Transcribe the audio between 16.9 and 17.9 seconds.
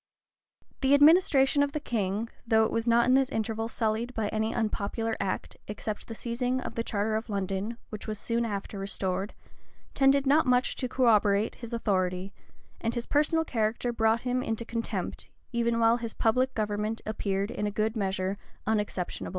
appeared in a